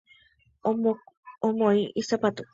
Omoĩ 1.51 1.83
isapatu. 2.03 2.43